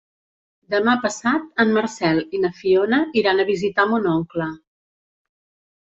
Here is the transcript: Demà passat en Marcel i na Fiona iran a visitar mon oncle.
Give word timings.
Demà 0.73 0.95
passat 1.03 1.61
en 1.65 1.75
Marcel 1.75 2.23
i 2.37 2.41
na 2.45 2.53
Fiona 2.63 3.03
iran 3.23 3.45
a 3.45 3.49
visitar 3.53 3.89
mon 3.93 4.11
oncle. 4.17 4.49